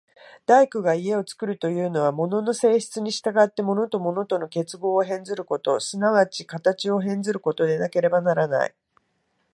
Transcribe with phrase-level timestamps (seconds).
[0.47, 8.73] 大工が家を造るというのは、物の性質に従って物と物との結合を変ずること、即ち形を変ずることでなければならない。